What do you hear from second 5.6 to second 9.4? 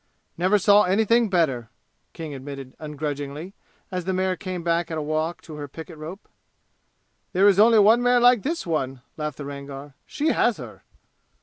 picket rope. "There is only one mare like this one," laughed